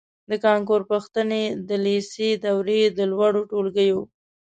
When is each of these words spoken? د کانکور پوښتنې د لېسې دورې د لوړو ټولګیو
د 0.29 0.31
کانکور 0.45 0.81
پوښتنې 0.91 1.43
د 1.67 1.69
لېسې 1.85 2.29
دورې 2.43 2.81
د 2.97 2.99
لوړو 3.11 3.41
ټولګیو 3.51 3.99